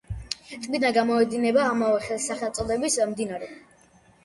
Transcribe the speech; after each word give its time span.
ტბიდან 0.63 0.95
გამოედინება 0.97 1.67
ამავე 1.75 2.19
სახელწოდების 2.25 2.99
მდინარე. 3.15 3.55